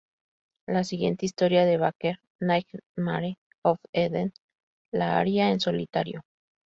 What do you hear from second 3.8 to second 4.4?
Eden",